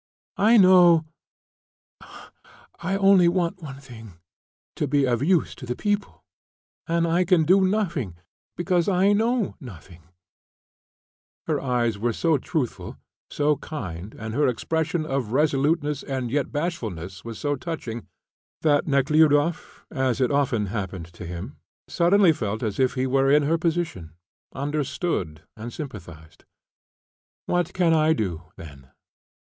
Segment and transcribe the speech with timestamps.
[0.39, 1.05] "I know
[2.79, 4.13] I only want one thing
[4.75, 6.25] to be of use to the people,
[6.87, 8.17] and I can do nothing
[8.57, 10.01] because I know nothing"
[11.45, 12.97] Her eyes were so truthful,
[13.29, 18.07] so kind, and her expression of resoluteness and yet bashfulness was so touching,
[18.63, 21.57] that Nekhludoff, as it often happened to him,
[21.87, 24.15] suddenly felt as if he were in her position,
[24.51, 26.43] understood, and sympathised.
[27.45, 28.89] "What can I do, then?"